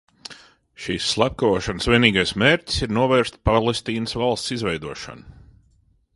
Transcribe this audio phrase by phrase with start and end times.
[0.85, 5.41] Šīs slepkavošanas vienīgais mērķis ir novērt Palestīnas valsts izveidošanu.